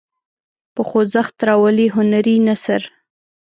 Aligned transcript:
په 0.73 0.81
خوځښت 0.87 1.35
راولي 1.47 1.87
هنري 1.95 2.35
نثر. 2.47 2.81